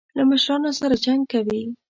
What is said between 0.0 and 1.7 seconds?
له مشرانو سره جنګ کوي.